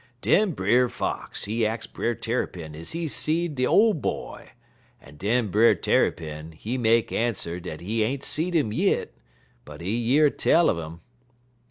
"Den 0.23 0.53
Brer 0.53 0.89
Fox, 0.89 1.43
he 1.43 1.63
ax 1.63 1.85
Brer 1.85 2.15
Tarrypin 2.15 2.73
is 2.73 2.93
he 2.93 3.07
seed 3.07 3.53
de 3.53 3.67
Ole 3.67 3.93
Boy, 3.93 4.49
en 4.99 5.17
den 5.17 5.49
Brer 5.49 5.75
Tarrypin, 5.75 6.53
he 6.53 6.75
make 6.75 7.11
answer 7.11 7.59
dat 7.59 7.81
he 7.81 8.01
ain't 8.01 8.23
seed 8.23 8.55
'im 8.55 8.73
yit, 8.73 9.15
but 9.63 9.79
he 9.79 9.95
year 9.95 10.31
tell 10.31 10.71
un 10.71 10.79
'im. 10.79 11.01